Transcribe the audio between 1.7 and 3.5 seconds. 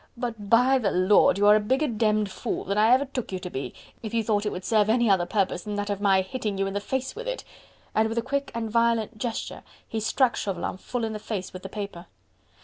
demmed fool than ever I took you